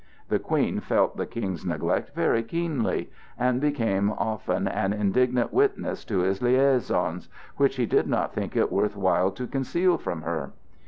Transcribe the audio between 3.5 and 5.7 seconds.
became often an indignant